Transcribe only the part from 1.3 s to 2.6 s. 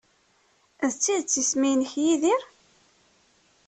isem-nnek Yidir?